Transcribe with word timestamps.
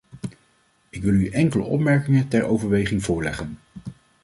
Ik 0.89 1.01
wil 1.03 1.13
u 1.13 1.27
enkele 1.29 1.63
opmerkingen 1.63 2.27
ter 2.27 2.43
overweging 2.43 3.03
voorleggen. 3.03 3.57